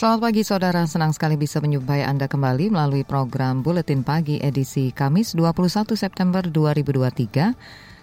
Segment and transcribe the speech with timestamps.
[0.00, 5.36] Selamat pagi saudara, senang sekali bisa menyumpai Anda kembali melalui program Buletin Pagi edisi Kamis
[5.36, 7.52] 21 September 2023.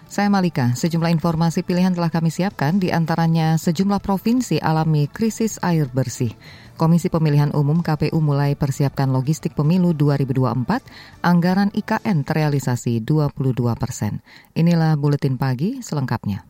[0.06, 5.90] Saya Malika, sejumlah informasi pilihan telah kami siapkan, di antaranya sejumlah provinsi alami krisis air
[5.90, 6.30] bersih.
[6.78, 14.22] Komisi Pemilihan Umum KPU mulai persiapkan logistik pemilu 2024, anggaran IKN terrealisasi 22 persen.
[14.54, 16.46] Inilah Buletin Pagi selengkapnya.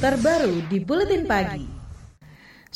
[0.00, 1.75] Terbaru di Buletin Pagi.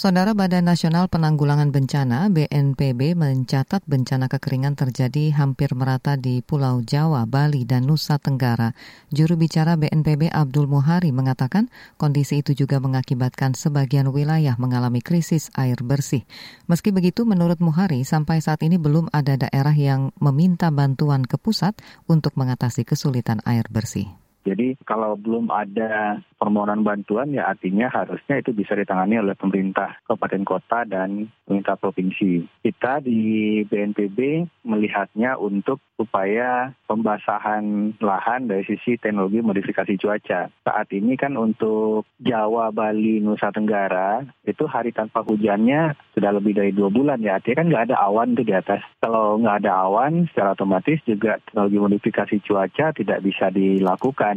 [0.01, 7.29] Saudara Badan Nasional Penanggulangan Bencana BNPB mencatat bencana kekeringan terjadi hampir merata di Pulau Jawa,
[7.29, 8.73] Bali, dan Nusa Tenggara.
[9.13, 11.69] Juru bicara BNPB Abdul Muhari mengatakan
[12.01, 16.25] kondisi itu juga mengakibatkan sebagian wilayah mengalami krisis air bersih.
[16.65, 21.77] Meski begitu, menurut Muhari, sampai saat ini belum ada daerah yang meminta bantuan ke pusat
[22.09, 24.20] untuk mengatasi kesulitan air bersih.
[24.45, 30.43] Jadi kalau belum ada permohonan bantuan ya artinya harusnya itu bisa ditangani oleh pemerintah kabupaten
[30.49, 32.49] kota dan pemerintah provinsi.
[32.65, 40.49] Kita di BNPB melihatnya untuk upaya pembasahan lahan dari sisi teknologi modifikasi cuaca.
[40.65, 46.73] Saat ini kan untuk Jawa, Bali, Nusa Tenggara itu hari tanpa hujannya sudah lebih dari
[46.73, 47.37] dua bulan ya.
[47.37, 48.81] Artinya kan nggak ada awan tuh di atas.
[49.05, 54.30] Kalau nggak ada awan secara otomatis juga teknologi modifikasi cuaca tidak bisa dilakukan.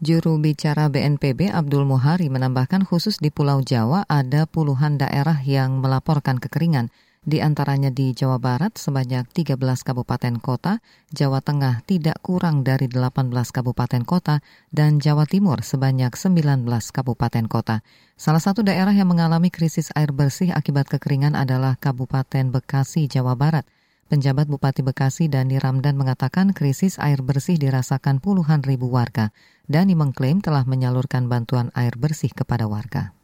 [0.00, 6.40] Juru bicara BNPB Abdul Muhari menambahkan khusus di Pulau Jawa ada puluhan daerah yang melaporkan
[6.40, 6.88] kekeringan,
[7.20, 10.80] di antaranya di Jawa Barat sebanyak 13 kabupaten kota,
[11.12, 14.40] Jawa Tengah tidak kurang dari 18 kabupaten kota,
[14.72, 16.64] dan Jawa Timur sebanyak 19
[16.96, 17.84] kabupaten kota.
[18.16, 23.68] Salah satu daerah yang mengalami krisis air bersih akibat kekeringan adalah Kabupaten Bekasi, Jawa Barat–
[24.10, 29.30] Penjabat Bupati Bekasi Dani Ramdan mengatakan krisis air bersih dirasakan puluhan ribu warga.
[29.70, 33.14] Dani mengklaim telah menyalurkan bantuan air bersih kepada warga.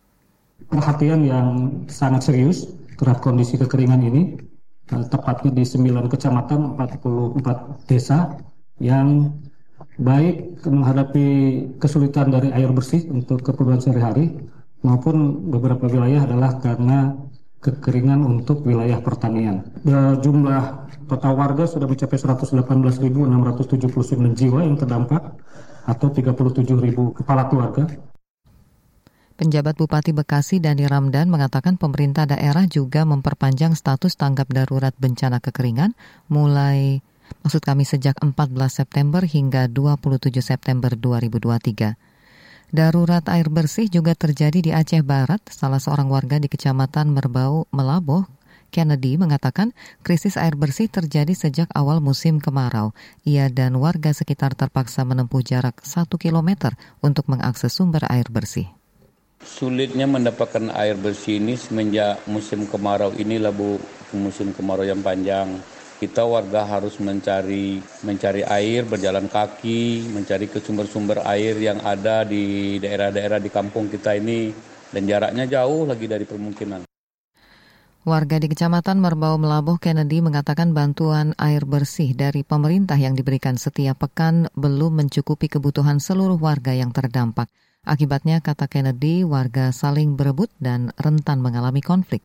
[0.71, 2.71] Perhatian yang sangat serius
[3.03, 4.39] terhadap kondisi kekeringan ini,
[4.95, 8.39] eh, tepatnya di 9 kecamatan 44 desa
[8.79, 9.35] yang
[9.99, 11.27] baik menghadapi
[11.83, 14.39] kesulitan dari air bersih untuk keperluan sehari-hari
[14.87, 17.26] maupun beberapa wilayah adalah karena
[17.61, 19.65] kekeringan untuk wilayah pertanian.
[20.21, 25.23] Jumlah total warga sudah mencapai 118.679 jiwa yang terdampak
[25.87, 27.87] atau 37.000 kepala keluarga.
[29.37, 35.93] Penjabat Bupati Bekasi Dani Ramdan mengatakan pemerintah daerah juga memperpanjang status tanggap darurat bencana kekeringan
[36.33, 37.05] mulai
[37.45, 38.33] maksud kami sejak 14
[38.73, 42.16] September hingga 27 September 2023.
[42.75, 45.39] Darurat air bersih juga terjadi di Aceh Barat.
[45.47, 48.27] Salah seorang warga di Kecamatan Merbau, Melaboh,
[48.75, 49.71] Kennedy mengatakan
[50.03, 52.91] krisis air bersih terjadi sejak awal musim kemarau.
[53.23, 58.67] Ia dan warga sekitar terpaksa menempuh jarak satu kilometer untuk mengakses sumber air bersih.
[59.47, 63.79] Sulitnya mendapatkan air bersih ini semenjak musim kemarau ini Bu,
[64.17, 65.55] musim kemarau yang panjang
[65.97, 72.77] kita warga harus mencari mencari air berjalan kaki, mencari ke sumber-sumber air yang ada di
[72.77, 74.53] daerah-daerah di kampung kita ini
[74.93, 76.85] dan jaraknya jauh lagi dari permukiman.
[78.07, 83.99] Warga di Kecamatan Merbau Melabuh Kennedy mengatakan bantuan air bersih dari pemerintah yang diberikan setiap
[84.07, 87.51] pekan belum mencukupi kebutuhan seluruh warga yang terdampak.
[87.83, 92.23] Akibatnya, kata Kennedy, warga saling berebut dan rentan mengalami konflik.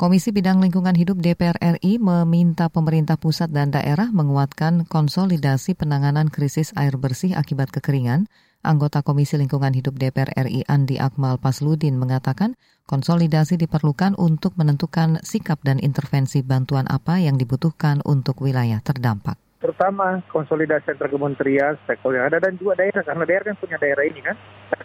[0.00, 6.72] Komisi Bidang Lingkungan Hidup DPR RI meminta pemerintah pusat dan daerah menguatkan konsolidasi penanganan krisis
[6.72, 8.24] air bersih akibat kekeringan.
[8.64, 12.56] Anggota Komisi Lingkungan Hidup DPR RI Andi Akmal Pasludin mengatakan
[12.88, 20.24] konsolidasi diperlukan untuk menentukan sikap dan intervensi bantuan apa yang dibutuhkan untuk wilayah terdampak terutama
[20.32, 24.20] konsolidasi antar kementerian, sektor yang ada dan juga daerah karena daerah kan punya daerah ini
[24.24, 24.36] kan,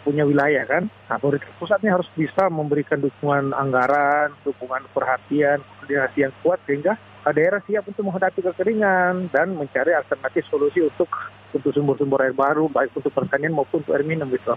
[0.04, 0.92] punya wilayah kan.
[1.08, 6.94] Nah, pemerintah pusatnya harus bisa memberikan dukungan anggaran, dukungan perhatian, koordinasi yang kuat sehingga
[7.32, 11.10] daerah siap untuk menghadapi kekeringan dan mencari alternatif solusi untuk
[11.50, 14.54] untuk sumber-sumber air baru baik untuk pertanian maupun untuk air minum gitu.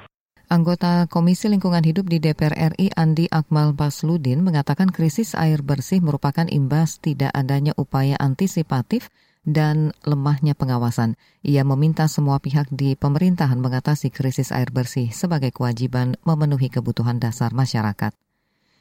[0.50, 6.50] Anggota Komisi Lingkungan Hidup di DPR RI Andi Akmal Pasludin mengatakan krisis air bersih merupakan
[6.50, 9.14] imbas tidak adanya upaya antisipatif
[9.48, 11.16] dan lemahnya pengawasan.
[11.44, 17.56] Ia meminta semua pihak di pemerintahan mengatasi krisis air bersih sebagai kewajiban memenuhi kebutuhan dasar
[17.56, 18.12] masyarakat.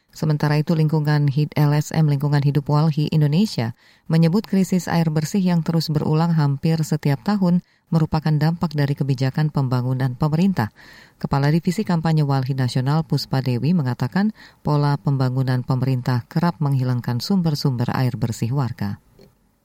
[0.09, 3.77] Sementara itu lingkungan HID LSM Lingkungan Hidup Walhi Indonesia
[4.09, 7.61] menyebut krisis air bersih yang terus berulang hampir setiap tahun
[7.93, 10.73] merupakan dampak dari kebijakan pembangunan pemerintah.
[11.21, 14.33] Kepala Divisi Kampanye Walhi Nasional Puspa Dewi mengatakan
[14.65, 18.99] pola pembangunan pemerintah kerap menghilangkan sumber-sumber air bersih warga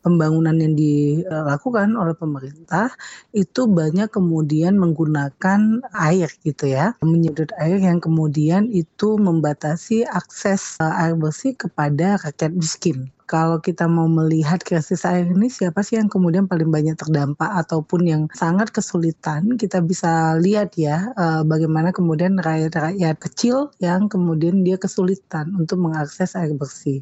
[0.04, 2.92] pembangunan yang dilakukan oleh pemerintah
[3.32, 11.02] itu banyak kemudian menggunakan air gitu ya, menyedot air yang kemudian itu membatasi akses eh,
[11.02, 13.10] air bersih kepada rakyat miskin.
[13.24, 18.04] Kalau kita mau melihat krisis air ini siapa sih yang kemudian paling banyak terdampak ataupun
[18.04, 24.76] yang sangat kesulitan kita bisa lihat ya eh, bagaimana kemudian rakyat-rakyat kecil yang kemudian dia
[24.76, 27.02] kesulitan untuk mengakses air bersih.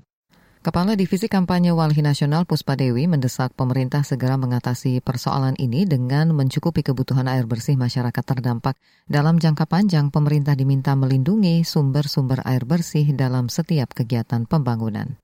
[0.62, 6.86] Kepala Divisi Kampanye Walhi Nasional Puspa Dewi mendesak pemerintah segera mengatasi persoalan ini dengan mencukupi
[6.86, 8.78] kebutuhan air bersih masyarakat terdampak.
[9.10, 15.18] Dalam jangka panjang, pemerintah diminta melindungi sumber-sumber air bersih dalam setiap kegiatan pembangunan.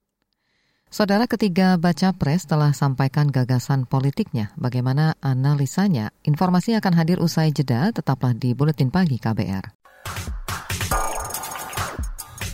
[0.89, 4.57] Saudara ketiga baca pres telah sampaikan gagasan politiknya.
[4.57, 6.09] Bagaimana analisanya?
[6.25, 9.69] Informasi akan hadir usai jeda, tetaplah di Buletin Pagi KBR.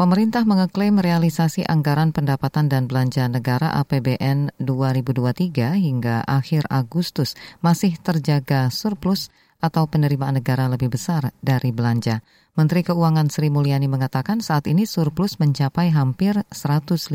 [0.00, 8.72] Pemerintah mengeklaim realisasi anggaran pendapatan dan belanja negara APBN 2023 hingga akhir Agustus masih terjaga
[8.72, 9.28] surplus
[9.60, 12.24] atau penerimaan negara lebih besar dari belanja.
[12.56, 17.12] Menteri Keuangan Sri Mulyani mengatakan saat ini surplus mencapai hampir 150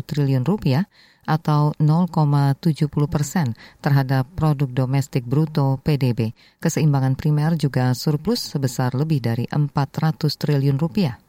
[0.00, 0.88] triliun rupiah
[1.28, 3.52] atau 0,70 persen
[3.84, 6.32] terhadap produk domestik bruto PDB.
[6.64, 11.21] Keseimbangan primer juga surplus sebesar lebih dari 400 triliun rupiah.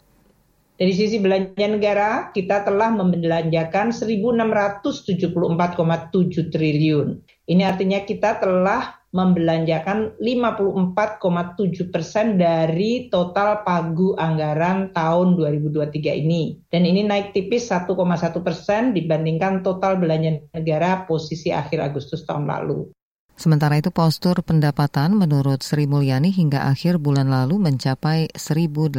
[0.73, 7.21] Dari sisi belanja negara, kita telah membelanjakan 1.674,7 triliun.
[7.45, 16.57] Ini artinya kita telah membelanjakan 54,7 persen dari total pagu anggaran tahun 2023 ini.
[16.73, 17.93] Dan ini naik tipis 1,1
[18.41, 22.89] persen dibandingkan total belanja negara posisi akhir Agustus tahun lalu.
[23.33, 28.93] Sementara itu postur pendapatan menurut Sri Mulyani hingga akhir bulan lalu mencapai 1.800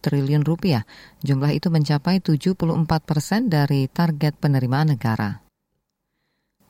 [0.00, 0.88] triliun rupiah.
[1.20, 2.56] Jumlah itu mencapai 74
[3.04, 5.44] persen dari target penerimaan negara.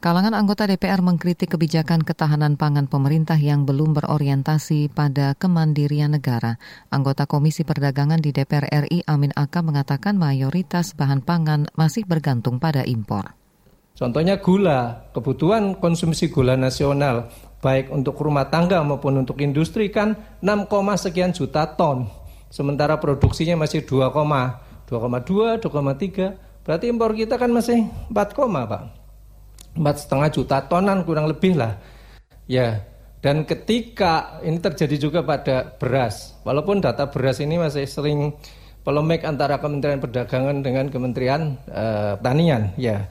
[0.03, 6.59] Kalangan anggota DPR mengkritik kebijakan ketahanan pangan pemerintah yang belum berorientasi pada kemandirian negara.
[6.91, 12.83] Anggota Komisi Perdagangan di DPR RI Amin Aka mengatakan mayoritas bahan pangan masih bergantung pada
[12.83, 13.39] impor.
[13.93, 17.29] Contohnya gula, kebutuhan konsumsi gula nasional
[17.63, 20.67] baik untuk rumah tangga maupun untuk industri kan 6,
[20.99, 22.11] sekian juta ton.
[22.51, 24.13] Sementara produksinya masih 2,
[24.91, 26.67] 2,2, 2,3.
[26.67, 28.83] Berarti impor kita kan masih 4, Pak.
[29.79, 31.81] 4,5 juta tonan kurang lebih lah.
[32.45, 32.85] Ya,
[33.23, 38.35] dan ketika ini terjadi juga pada beras, walaupun data beras ini masih sering
[38.83, 43.07] polemik antara Kementerian Perdagangan dengan Kementerian uh, Pertanian, ya.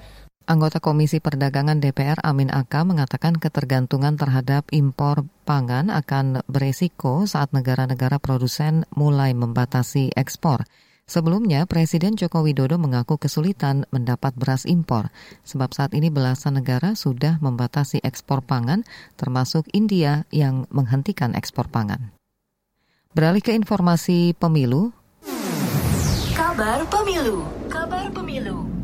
[0.49, 8.17] Anggota Komisi Perdagangan DPR Amin Aka mengatakan ketergantungan terhadap impor pangan akan beresiko saat negara-negara
[8.17, 10.65] produsen mulai membatasi ekspor.
[11.05, 15.11] Sebelumnya, Presiden Joko Widodo mengaku kesulitan mendapat beras impor,
[15.43, 18.87] sebab saat ini belasan negara sudah membatasi ekspor pangan,
[19.19, 22.15] termasuk India yang menghentikan ekspor pangan.
[23.11, 24.95] Beralih ke informasi pemilu.
[26.31, 27.43] Kabar pemilu.
[27.67, 28.80] Kabar pemilu.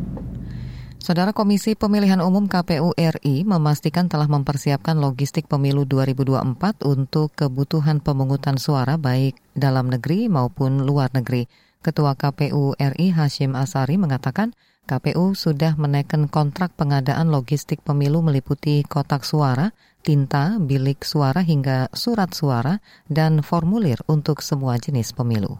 [1.07, 8.59] Saudara Komisi Pemilihan Umum KPU RI memastikan telah mempersiapkan logistik pemilu 2024 untuk kebutuhan pemungutan
[8.59, 11.47] suara baik dalam negeri maupun luar negeri.
[11.79, 14.51] Ketua KPU RI Hashim Asari mengatakan
[14.83, 19.71] KPU sudah menaikkan kontrak pengadaan logistik pemilu meliputi kotak suara,
[20.03, 25.55] tinta, bilik suara hingga surat suara, dan formulir untuk semua jenis pemilu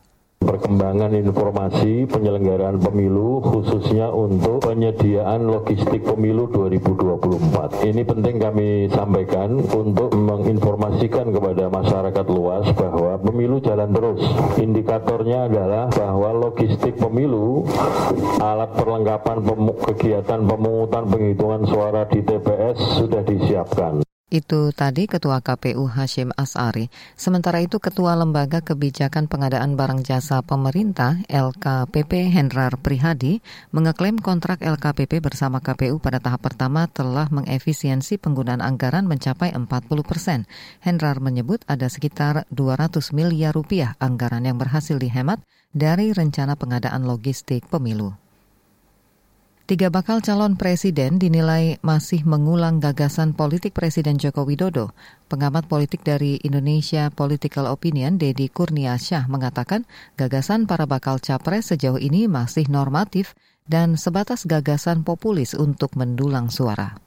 [0.48, 7.84] perkembangan informasi penyelenggaraan pemilu khususnya untuk penyediaan logistik pemilu 2024.
[7.84, 14.24] Ini penting kami sampaikan untuk menginformasikan kepada masyarakat luas bahwa pemilu jalan terus.
[14.56, 17.68] Indikatornya adalah bahwa logistik pemilu,
[18.40, 19.44] alat perlengkapan
[19.84, 24.07] kegiatan pemungutan penghitungan suara di TPS sudah disiapkan.
[24.28, 26.92] Itu tadi Ketua KPU Hashim Asari.
[27.16, 33.40] Sementara itu Ketua Lembaga Kebijakan Pengadaan Barang Jasa Pemerintah LKPP Hendrar Prihadi
[33.72, 39.64] mengeklaim kontrak LKPP bersama KPU pada tahap pertama telah mengefisiensi penggunaan anggaran mencapai 40
[40.04, 40.44] persen.
[40.84, 45.40] Hendrar menyebut ada sekitar 200 miliar rupiah anggaran yang berhasil dihemat
[45.72, 48.27] dari rencana pengadaan logistik pemilu.
[49.68, 54.96] Tiga bakal calon presiden dinilai masih mengulang gagasan politik Presiden Joko Widodo.
[55.28, 59.84] Pengamat politik dari Indonesia Political Opinion, Dedi Kurniasyah, mengatakan
[60.16, 63.36] gagasan para bakal capres sejauh ini masih normatif
[63.68, 67.07] dan sebatas gagasan populis untuk mendulang suara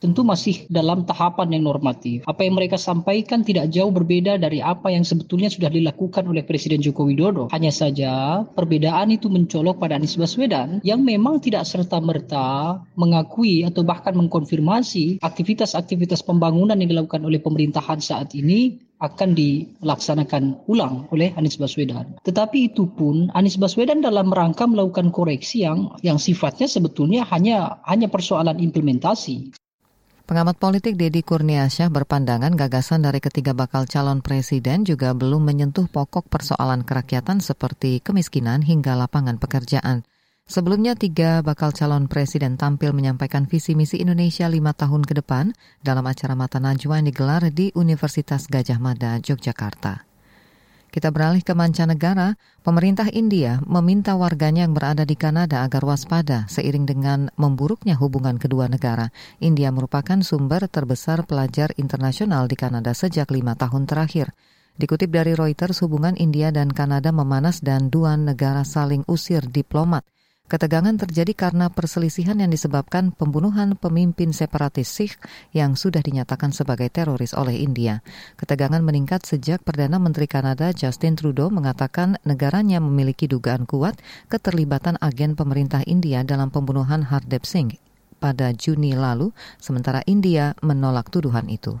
[0.00, 2.24] tentu masih dalam tahapan yang normatif.
[2.24, 6.80] Apa yang mereka sampaikan tidak jauh berbeda dari apa yang sebetulnya sudah dilakukan oleh Presiden
[6.80, 7.52] Joko Widodo.
[7.52, 14.16] Hanya saja perbedaan itu mencolok pada Anies Baswedan yang memang tidak serta-merta mengakui atau bahkan
[14.16, 22.20] mengkonfirmasi aktivitas-aktivitas pembangunan yang dilakukan oleh pemerintahan saat ini akan dilaksanakan ulang oleh Anies Baswedan.
[22.20, 28.12] Tetapi itu pun Anies Baswedan dalam rangka melakukan koreksi yang yang sifatnya sebetulnya hanya hanya
[28.12, 29.56] persoalan implementasi.
[30.30, 36.30] Pengamat politik Dedi Kurniasyah berpandangan gagasan dari ketiga bakal calon presiden juga belum menyentuh pokok
[36.30, 40.06] persoalan kerakyatan seperti kemiskinan hingga lapangan pekerjaan.
[40.46, 45.50] Sebelumnya tiga bakal calon presiden tampil menyampaikan visi misi Indonesia lima tahun ke depan
[45.82, 50.09] dalam acara Mata Najwa yang digelar di Universitas Gajah Mada, Yogyakarta.
[50.90, 52.34] Kita beralih ke mancanegara.
[52.66, 58.66] Pemerintah India meminta warganya yang berada di Kanada agar waspada seiring dengan memburuknya hubungan kedua
[58.66, 59.14] negara.
[59.38, 64.34] India merupakan sumber terbesar pelajar internasional di Kanada sejak lima tahun terakhir.
[64.82, 70.02] Dikutip dari Reuters, hubungan India dan Kanada memanas dan dua negara saling usir diplomat.
[70.50, 75.14] Ketegangan terjadi karena perselisihan yang disebabkan pembunuhan pemimpin separatis Sikh
[75.54, 78.02] yang sudah dinyatakan sebagai teroris oleh India.
[78.34, 85.38] Ketegangan meningkat sejak Perdana Menteri Kanada Justin Trudeau mengatakan negaranya memiliki dugaan kuat keterlibatan agen
[85.38, 87.78] pemerintah India dalam pembunuhan Hardeep Singh
[88.18, 91.78] pada Juni lalu, sementara India menolak tuduhan itu.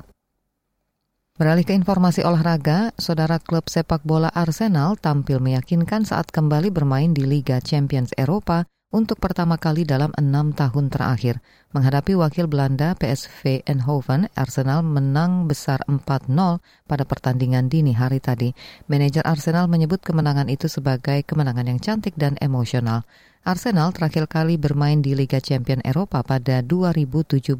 [1.40, 7.24] Beralih ke informasi olahraga, saudara klub sepak bola Arsenal tampil meyakinkan saat kembali bermain di
[7.24, 11.38] Liga Champions Eropa untuk pertama kali dalam enam tahun terakhir.
[11.70, 16.58] Menghadapi wakil Belanda PSV Eindhoven, Arsenal menang besar 4-0
[16.90, 18.50] pada pertandingan dini hari tadi.
[18.90, 23.06] Manajer Arsenal menyebut kemenangan itu sebagai kemenangan yang cantik dan emosional.
[23.40, 27.56] Arsenal terakhir kali bermain di Liga Champion Eropa pada 2017.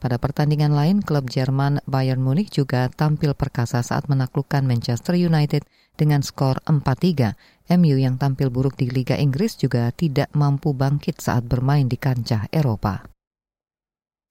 [0.00, 5.68] Pada pertandingan lain, klub Jerman Bayern Munich juga tampil perkasa saat menaklukkan Manchester United
[6.00, 7.36] dengan skor 4-3.
[7.78, 12.52] MU yang tampil buruk di Liga Inggris juga tidak mampu bangkit saat bermain di kancah
[12.52, 13.08] Eropa.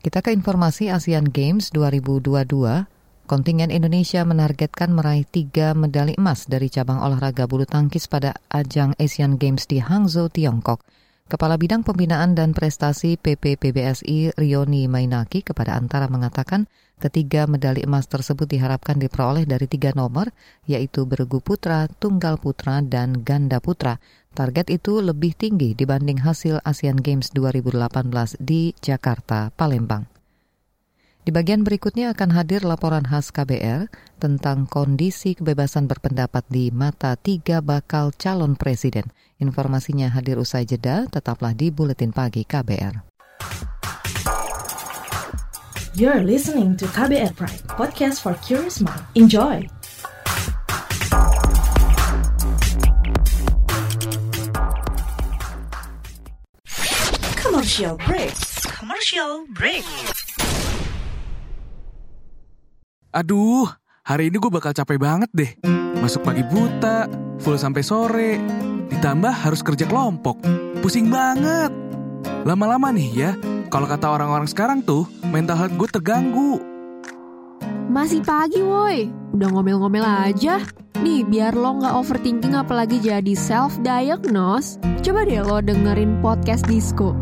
[0.01, 2.41] Kita ke informasi ASEAN Games 2022.
[3.29, 9.37] Kontingen Indonesia menargetkan meraih tiga medali emas dari cabang olahraga bulu tangkis pada ajang Asian
[9.37, 10.81] Games di Hangzhou, Tiongkok.
[11.31, 16.67] Kepala Bidang Pembinaan dan Prestasi PPPBSI Rioni Mainaki kepada Antara mengatakan
[17.01, 20.29] ketiga medali emas tersebut diharapkan diperoleh dari tiga nomor,
[20.69, 23.97] yaitu bergu putra, tunggal putra, dan ganda putra.
[24.37, 30.07] Target itu lebih tinggi dibanding hasil Asian Games 2018 di Jakarta, Palembang.
[31.21, 37.61] Di bagian berikutnya akan hadir laporan khas KBR tentang kondisi kebebasan berpendapat di mata tiga
[37.61, 39.09] bakal calon presiden.
[39.37, 43.05] Informasinya hadir usai jeda, tetaplah di Buletin Pagi KBR.
[45.91, 49.03] You're listening to KBR Pride, podcast for curious mind.
[49.11, 49.67] Enjoy!
[57.35, 58.31] Commercial break.
[58.71, 59.83] Commercial break.
[63.11, 63.67] Aduh,
[64.07, 65.51] hari ini gue bakal capek banget deh.
[65.99, 67.11] Masuk pagi buta,
[67.43, 68.39] full sampai sore.
[68.87, 70.39] Ditambah harus kerja kelompok.
[70.79, 71.75] Pusing banget.
[72.47, 73.31] Lama-lama nih ya,
[73.71, 76.59] kalau kata orang-orang sekarang tuh, mental health gue terganggu.
[77.87, 80.59] Masih pagi woi, udah ngomel-ngomel aja.
[80.99, 87.15] Nih, biar lo nggak overthinking apalagi jadi self-diagnose, coba deh lo dengerin podcast Disco.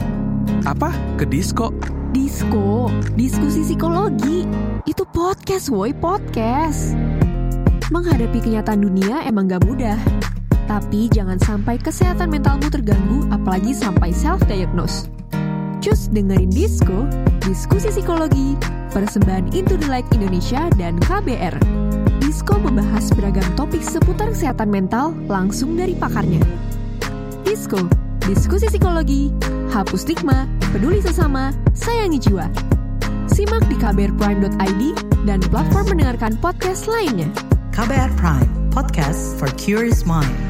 [0.66, 0.90] Apa?
[1.22, 1.70] Ke disco?
[2.10, 4.50] Disko, diskusi psikologi.
[4.90, 6.98] Itu podcast, woi, podcast.
[7.94, 9.98] Menghadapi kenyataan dunia emang gak mudah.
[10.66, 15.10] Tapi jangan sampai kesehatan mentalmu terganggu, apalagi sampai self-diagnose.
[15.80, 17.08] Cus dengerin Disko,
[17.40, 18.60] diskusi psikologi,
[18.92, 21.56] persembahan Into the Light Indonesia dan KBR.
[22.20, 26.44] Disko membahas beragam topik seputar kesehatan mental langsung dari pakarnya.
[27.48, 27.88] Disko,
[28.28, 29.32] diskusi psikologi,
[29.72, 30.44] hapus stigma,
[30.76, 32.52] peduli sesama, sayangi jiwa.
[33.32, 34.84] Simak di kbrprime.id
[35.24, 37.32] dan platform mendengarkan podcast lainnya.
[37.72, 40.49] KBR Prime, podcast for curious mind.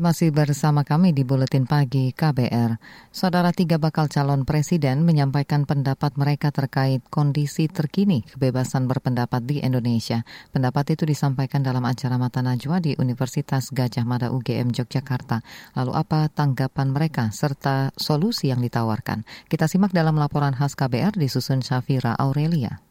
[0.00, 2.80] Masih bersama kami di Buletin Pagi KBR.
[3.12, 10.24] Saudara tiga bakal calon presiden menyampaikan pendapat mereka terkait kondisi terkini kebebasan berpendapat di Indonesia.
[10.56, 15.44] Pendapat itu disampaikan dalam acara Mata Najwa di Universitas Gajah Mada UGM Yogyakarta.
[15.76, 19.28] Lalu apa tanggapan mereka serta solusi yang ditawarkan?
[19.52, 22.89] Kita simak dalam laporan khas KBR disusun Syafira Aurelia.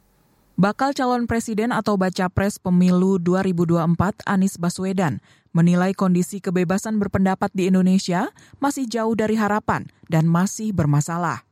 [0.60, 5.24] Bakal calon presiden atau baca pres pemilu 2024 Anies Baswedan
[5.56, 8.28] menilai kondisi kebebasan berpendapat di Indonesia
[8.60, 11.48] masih jauh dari harapan dan masih bermasalah.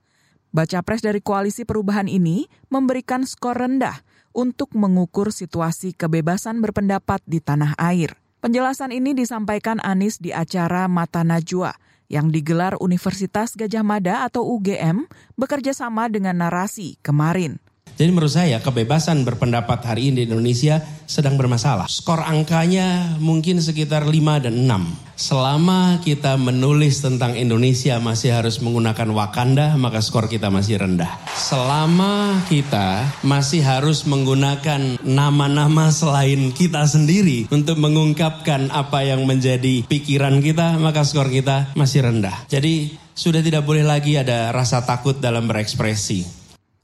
[0.52, 3.96] Baca pres dari koalisi perubahan ini memberikan skor rendah
[4.36, 8.12] untuk mengukur situasi kebebasan berpendapat di tanah air.
[8.44, 11.72] Penjelasan ini disampaikan Anies di acara Mata Najwa
[12.12, 15.08] yang digelar Universitas Gajah Mada atau UGM
[15.40, 17.64] bekerja sama dengan narasi kemarin.
[17.98, 21.90] Jadi menurut saya kebebasan berpendapat hari ini di Indonesia sedang bermasalah.
[21.90, 25.18] Skor angkanya mungkin sekitar 5 dan 6.
[25.18, 31.10] Selama kita menulis tentang Indonesia masih harus menggunakan Wakanda, maka skor kita masih rendah.
[31.34, 40.38] Selama kita masih harus menggunakan nama-nama selain kita sendiri untuk mengungkapkan apa yang menjadi pikiran
[40.46, 42.46] kita, maka skor kita masih rendah.
[42.46, 46.37] Jadi sudah tidak boleh lagi ada rasa takut dalam berekspresi.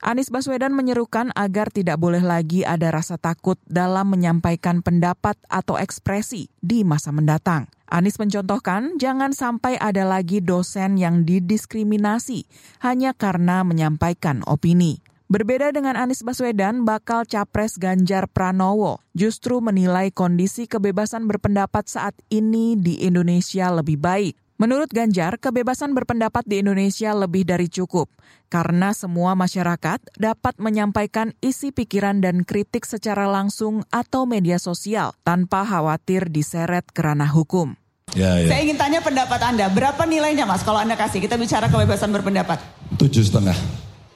[0.03, 6.51] Anies Baswedan menyerukan agar tidak boleh lagi ada rasa takut dalam menyampaikan pendapat atau ekspresi
[6.59, 7.71] di masa mendatang.
[7.87, 12.43] Anies mencontohkan jangan sampai ada lagi dosen yang didiskriminasi
[12.83, 14.99] hanya karena menyampaikan opini.
[15.31, 22.75] Berbeda dengan Anies Baswedan, bakal capres Ganjar Pranowo justru menilai kondisi kebebasan berpendapat saat ini
[22.75, 24.42] di Indonesia lebih baik.
[24.61, 28.07] Menurut Ganjar, kebebasan berpendapat di Indonesia lebih dari cukup
[28.53, 35.65] karena semua masyarakat dapat menyampaikan isi pikiran dan kritik secara langsung atau media sosial tanpa
[35.65, 37.73] khawatir diseret ke ranah hukum.
[38.13, 38.53] Ya, ya.
[38.53, 41.17] Saya ingin tanya pendapat Anda, berapa nilainya Mas kalau Anda kasih?
[41.17, 42.61] Kita bicara kebebasan berpendapat.
[43.01, 43.57] Tujuh setengah.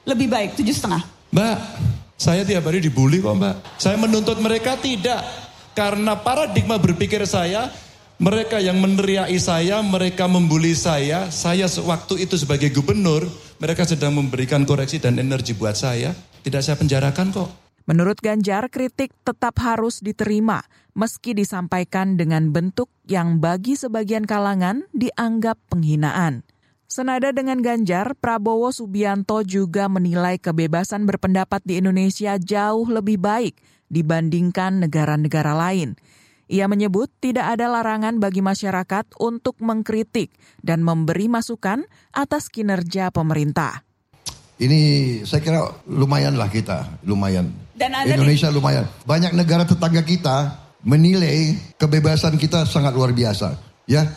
[0.06, 1.02] Lebih baik, tujuh setengah.
[1.34, 1.58] Mbak,
[2.18, 3.78] saya tiap hari dibully kok mbak.
[3.78, 5.22] Saya menuntut mereka tidak.
[5.78, 7.70] Karena paradigma berpikir saya
[8.18, 13.26] mereka yang meneriaki saya, mereka membuli saya, saya waktu itu sebagai gubernur,
[13.62, 16.14] mereka sedang memberikan koreksi dan energi buat saya.
[16.42, 17.50] Tidak saya penjarakan kok.
[17.88, 20.66] Menurut Ganjar, kritik tetap harus diterima
[20.98, 26.42] meski disampaikan dengan bentuk yang bagi sebagian kalangan dianggap penghinaan.
[26.90, 33.60] Senada dengan Ganjar, Prabowo Subianto juga menilai kebebasan berpendapat di Indonesia jauh lebih baik
[33.94, 36.00] dibandingkan negara-negara lain.
[36.48, 40.32] Ia menyebut tidak ada larangan bagi masyarakat untuk mengkritik
[40.64, 41.84] dan memberi masukan
[42.16, 43.84] atas kinerja pemerintah.
[44.58, 44.80] Ini
[45.28, 47.52] saya kira lumayan lah kita, lumayan.
[47.76, 48.88] Dan ada Indonesia lumayan.
[49.06, 53.60] Banyak negara tetangga kita menilai kebebasan kita sangat luar biasa.
[53.86, 54.08] Ya,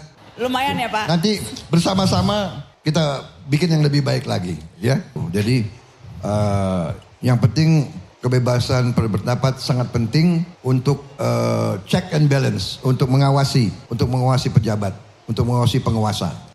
[0.40, 1.10] Lumayan ya Pak.
[1.10, 4.54] nanti bersama-sama kita bikin yang lebih baik lagi.
[4.80, 5.02] Ya,
[5.34, 5.66] jadi
[6.24, 6.86] eh,
[7.20, 7.90] yang penting
[8.20, 14.92] kebebasan berpendapat sangat penting untuk uh, check and balance, untuk mengawasi, untuk mengawasi pejabat,
[15.24, 16.52] untuk mengawasi penguasa.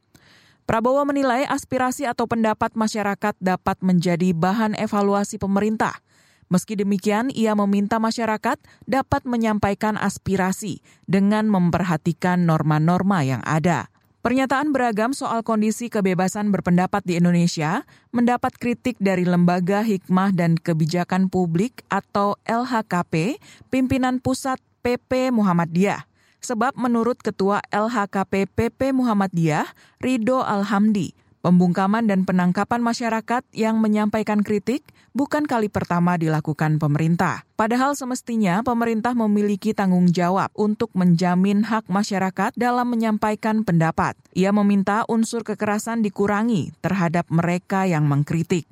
[0.66, 6.02] Prabowo menilai aspirasi atau pendapat masyarakat dapat menjadi bahan evaluasi pemerintah.
[6.50, 13.90] Meski demikian, ia meminta masyarakat dapat menyampaikan aspirasi dengan memperhatikan norma-norma yang ada.
[14.26, 21.30] Pernyataan beragam soal kondisi kebebasan berpendapat di Indonesia mendapat kritik dari Lembaga Hikmah dan Kebijakan
[21.30, 23.38] Publik atau LHKP,
[23.70, 26.10] pimpinan pusat PP Muhammadiyah.
[26.42, 29.70] Sebab menurut Ketua LHKP PP Muhammadiyah,
[30.02, 31.14] Rido Alhamdi,
[31.46, 34.82] pembungkaman dan penangkapan masyarakat yang menyampaikan kritik
[35.14, 37.46] bukan kali pertama dilakukan pemerintah.
[37.54, 44.18] Padahal semestinya pemerintah memiliki tanggung jawab untuk menjamin hak masyarakat dalam menyampaikan pendapat.
[44.34, 48.66] Ia meminta unsur kekerasan dikurangi terhadap mereka yang mengkritik.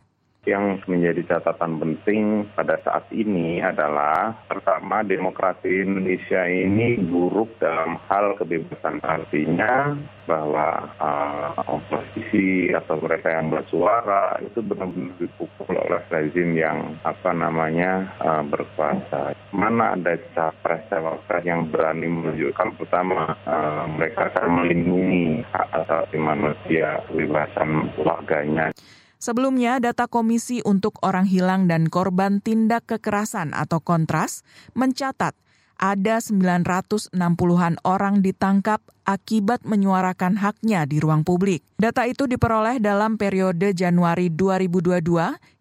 [0.43, 8.35] Yang menjadi catatan penting pada saat ini adalah pertama demokrasi Indonesia ini buruk dalam hal
[8.35, 9.95] kebebasan artinya
[10.27, 18.11] bahwa uh, oposisi atau mereka yang bersuara itu benar-benar dipukul oleh rezim yang apa namanya
[18.19, 19.31] uh, berkuasa.
[19.55, 26.99] Mana ada capres cawapres yang berani menunjukkan pertama uh, mereka akan melindungi hak asasi manusia
[27.07, 28.75] kebebasan warganya.
[29.23, 34.43] Sebelumnya, data Komisi untuk Orang Hilang dan Korban Tindak Kekerasan atau Kontras
[34.75, 35.31] mencatat
[35.79, 41.63] ada 960-an orang ditangkap akibat menyuarakan haknya di ruang publik.
[41.79, 44.99] Data itu diperoleh dalam periode Januari 2022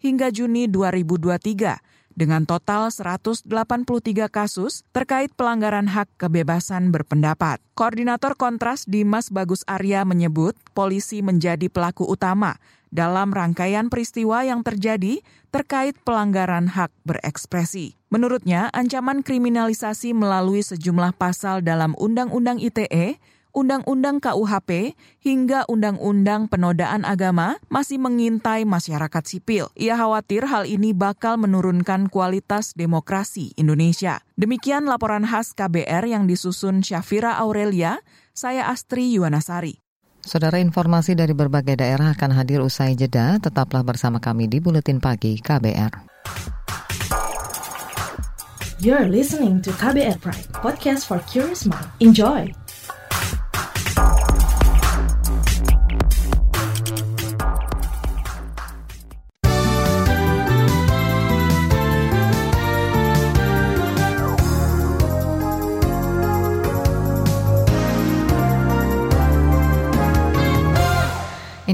[0.03, 3.49] hingga Juni 2023 dengan total 183
[4.31, 7.59] kasus terkait pelanggaran hak kebebasan berpendapat.
[7.73, 12.61] Koordinator Kontras Dimas Bagus Arya menyebut polisi menjadi pelaku utama
[12.93, 17.97] dalam rangkaian peristiwa yang terjadi terkait pelanggaran hak berekspresi.
[18.13, 23.17] Menurutnya, ancaman kriminalisasi melalui sejumlah pasal dalam Undang-Undang ITE,
[23.53, 29.69] Undang-Undang KUHP, hingga Undang-Undang Penodaan Agama masih mengintai masyarakat sipil.
[29.77, 34.25] Ia khawatir hal ini bakal menurunkan kualitas demokrasi Indonesia.
[34.41, 38.01] Demikian laporan khas KBR yang disusun Syafira Aurelia,
[38.33, 39.77] saya Astri Yuwanasari.
[40.23, 43.43] Saudara informasi dari berbagai daerah akan hadir usai jeda.
[43.43, 46.09] Tetaplah bersama kami di Buletin Pagi KBR.
[48.83, 51.87] You're listening to KBR Pride, podcast for curious mind.
[52.03, 52.62] Enjoy!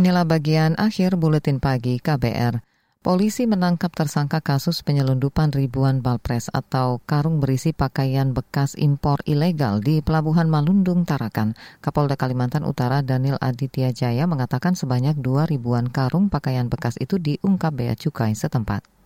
[0.09, 2.64] Inilah bagian akhir buletin pagi KBR.
[3.05, 10.01] Polisi menangkap tersangka kasus penyelundupan ribuan balpres atau karung berisi pakaian bekas impor ilegal di
[10.01, 11.61] Pelabuhan Malundung, Tarakan.
[11.85, 17.77] Kapolda Kalimantan Utara Daniel Aditya Jaya mengatakan sebanyak dua ribuan karung pakaian bekas itu diungkap
[17.77, 18.97] bea cukai setempat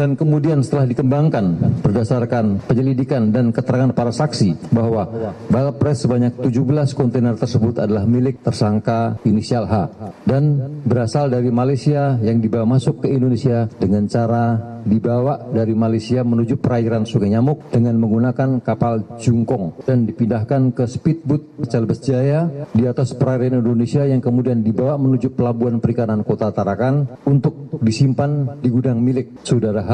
[0.00, 5.04] dan kemudian setelah dikembangkan berdasarkan penyelidikan dan keterangan para saksi bahwa
[5.52, 9.92] Balpres sebanyak 17 kontainer tersebut adalah milik tersangka inisial H
[10.24, 10.56] dan
[10.88, 17.04] berasal dari Malaysia yang dibawa masuk ke Indonesia dengan cara dibawa dari Malaysia menuju perairan
[17.04, 23.60] Sungai Nyamuk dengan menggunakan kapal jungkong dan dipindahkan ke speedboat Celebes Jaya di atas perairan
[23.60, 29.82] Indonesia yang kemudian dibawa menuju pelabuhan perikanan Kota Tarakan untuk disimpan di gudang milik saudara
[29.82, 29.92] H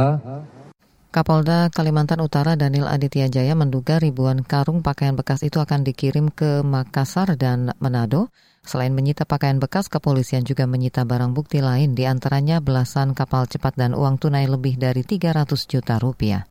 [1.17, 6.61] Kapolda Kalimantan Utara Daniel Aditya Jaya menduga ribuan karung pakaian bekas itu akan dikirim ke
[6.61, 8.29] Makassar dan Manado
[8.67, 13.79] Selain menyita pakaian bekas, kepolisian juga menyita barang bukti lain, di antaranya belasan kapal cepat
[13.79, 16.51] dan uang tunai lebih dari 300 juta rupiah.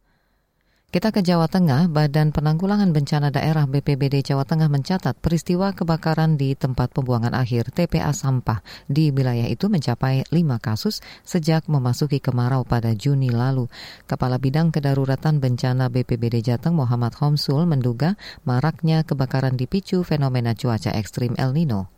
[0.95, 6.55] Kita ke Jawa Tengah, Badan Penanggulangan Bencana Daerah BPBD Jawa Tengah mencatat peristiwa kebakaran di
[6.55, 12.95] tempat pembuangan akhir TPA sampah di wilayah itu mencapai 5 kasus sejak memasuki kemarau pada
[12.95, 13.67] Juni lalu.
[14.07, 18.15] Kepala Bidang Kedaruratan Bencana BPBD Jateng Muhammad Homsul menduga
[18.47, 21.91] maraknya kebakaran dipicu fenomena cuaca ekstrim El Nino.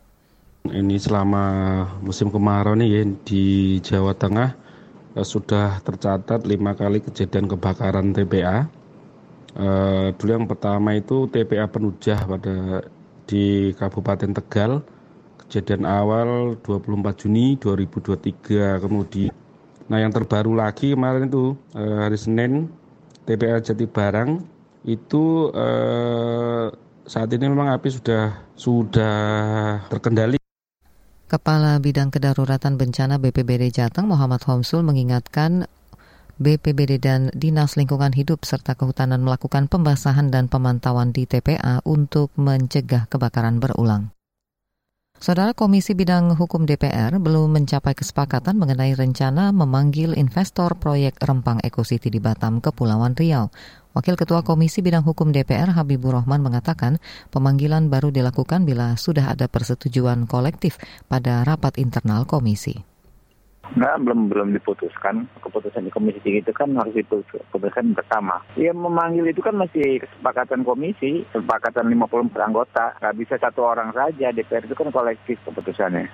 [0.66, 1.46] Ini selama
[2.02, 4.58] musim kemarau nih ya di Jawa Tengah
[5.14, 8.77] eh, sudah tercatat lima kali kejadian kebakaran TPA.
[9.56, 12.84] Eh, dulu yang pertama itu TPA Penujah pada
[13.24, 14.84] di Kabupaten Tegal.
[15.48, 19.32] Kejadian awal 24 Juni 2023 kemudian.
[19.88, 22.68] Nah yang terbaru lagi kemarin itu eh, hari Senin
[23.24, 24.44] TPA Jati Barang
[24.84, 26.68] itu eh,
[27.08, 29.16] saat ini memang api sudah sudah
[29.88, 30.36] terkendali.
[31.28, 35.68] Kepala Bidang Kedaruratan Bencana BPBD Jateng Muhammad Homsul mengingatkan
[36.38, 43.10] BPBD dan Dinas Lingkungan Hidup serta Kehutanan melakukan pembasahan dan pemantauan di TPA untuk mencegah
[43.10, 44.14] kebakaran berulang.
[45.18, 51.82] Saudara Komisi Bidang Hukum DPR belum mencapai kesepakatan mengenai rencana memanggil investor proyek Rempang Eco
[51.82, 53.50] City di Batam, Kepulauan Riau.
[53.98, 57.02] Wakil Ketua Komisi Bidang Hukum DPR Habibur Rahman mengatakan
[57.34, 60.78] pemanggilan baru dilakukan bila sudah ada persetujuan kolektif
[61.10, 62.97] pada rapat internal komisi.
[63.76, 65.28] Enggak, belum belum diputuskan.
[65.44, 68.40] Keputusan di Komisi 3 itu kan harus diputuskan bersama.
[68.56, 72.96] Ya memanggil itu kan masih kesepakatan komisi, kesepakatan 54 anggota.
[73.02, 76.08] Nggak bisa satu orang saja, DPR itu kan kolektif keputusannya.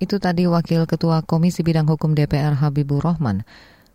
[0.00, 3.44] Itu tadi Wakil Ketua Komisi Bidang Hukum DPR Habibur Rahman.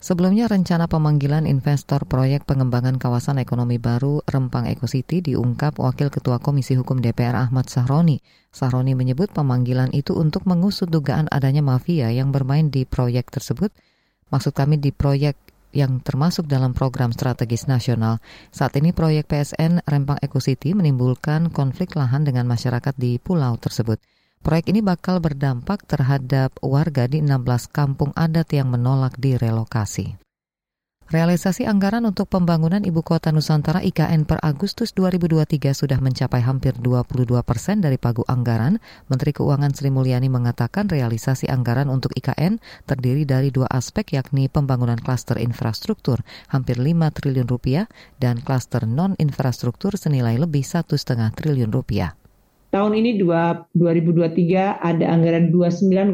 [0.06, 6.38] Sebelumnya rencana pemanggilan investor proyek pengembangan kawasan ekonomi baru Rempang Eco City diungkap Wakil Ketua
[6.38, 8.22] Komisi Hukum DPR Ahmad Sahroni.
[8.54, 13.74] Sahroni menyebut pemanggilan itu untuk mengusut dugaan adanya mafia yang bermain di proyek tersebut.
[14.30, 15.42] Maksud kami di proyek
[15.74, 18.22] yang termasuk dalam program strategis nasional.
[18.54, 23.98] Saat ini proyek PSN Rempang Eco City menimbulkan konflik lahan dengan masyarakat di pulau tersebut.
[24.46, 30.22] Proyek ini bakal berdampak terhadap warga di 16 kampung adat yang menolak direlokasi.
[31.10, 37.26] Realisasi anggaran untuk pembangunan Ibu Kota Nusantara IKN per Agustus 2023 sudah mencapai hampir 22
[37.42, 38.78] persen dari pagu anggaran.
[39.10, 45.02] Menteri Keuangan Sri Mulyani mengatakan realisasi anggaran untuk IKN terdiri dari dua aspek yakni pembangunan
[45.02, 46.22] klaster infrastruktur
[46.54, 47.90] hampir 5 triliun rupiah
[48.22, 50.86] dan klaster non-infrastruktur senilai lebih 1,5
[51.34, 52.14] triliun rupiah.
[52.76, 56.12] Tahun ini 2023 ada anggaran 29,4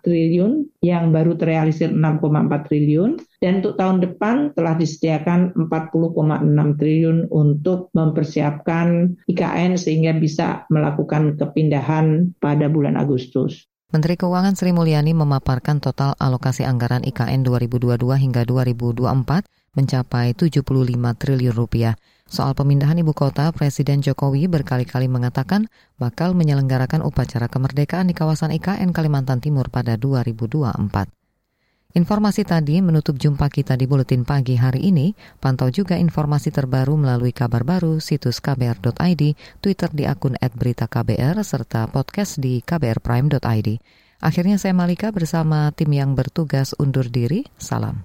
[0.00, 7.92] triliun yang baru terrealisir 6,4 triliun dan untuk tahun depan telah disediakan 40,6 triliun untuk
[7.92, 13.68] mempersiapkan IKN sehingga bisa melakukan kepindahan pada bulan Agustus.
[13.92, 19.44] Menteri Keuangan Sri Mulyani memaparkan total alokasi anggaran IKN 2022 hingga 2024
[19.76, 20.64] mencapai 75
[21.20, 22.00] triliun rupiah.
[22.28, 28.92] Soal pemindahan ibu kota, Presiden Jokowi berkali-kali mengatakan bakal menyelenggarakan upacara kemerdekaan di kawasan IKN
[28.92, 31.08] Kalimantan Timur pada 2024.
[31.96, 35.16] Informasi tadi menutup jumpa kita di Buletin Pagi hari ini.
[35.40, 39.22] Pantau juga informasi terbaru melalui kabar baru, situs kbr.id,
[39.64, 43.68] Twitter di akun @beritaKBR, serta podcast di kbrprime.id.
[44.20, 47.48] Akhirnya saya Malika bersama tim yang bertugas undur diri.
[47.56, 48.04] Salam.